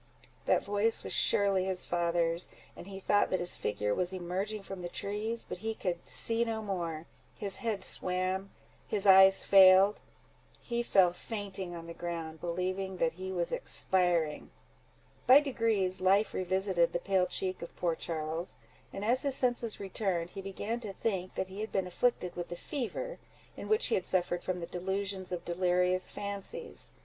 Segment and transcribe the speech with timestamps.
[0.47, 4.81] That voice was surely his father's, and he thought that his figure was emerging from
[4.81, 11.85] the trees; but he could see no more:—his head swam—his eyes failed—he fell fainting on
[11.85, 14.49] the ground, believing that he was expiring.
[15.27, 18.57] By degrees life revisited the pale cheek of poor Charles;
[18.91, 22.47] and as his senses returned, he began to think that he had been afflicted with
[22.49, 23.19] the fever,
[23.55, 26.91] in which he had suffered from the delusions of delirious fancies.